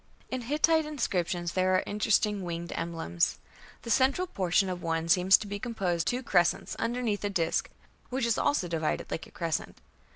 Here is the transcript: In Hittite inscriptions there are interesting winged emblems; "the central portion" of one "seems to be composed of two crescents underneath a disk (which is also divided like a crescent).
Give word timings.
In 0.31 0.41
Hittite 0.41 0.87
inscriptions 0.87 1.51
there 1.53 1.75
are 1.75 1.83
interesting 1.85 2.41
winged 2.43 2.71
emblems; 2.75 3.37
"the 3.83 3.91
central 3.91 4.25
portion" 4.25 4.67
of 4.67 4.81
one 4.81 5.07
"seems 5.07 5.37
to 5.37 5.45
be 5.45 5.59
composed 5.59 6.07
of 6.07 6.09
two 6.09 6.23
crescents 6.23 6.75
underneath 6.77 7.23
a 7.23 7.29
disk 7.29 7.69
(which 8.09 8.25
is 8.25 8.39
also 8.39 8.67
divided 8.67 9.11
like 9.11 9.27
a 9.27 9.31
crescent). 9.31 9.77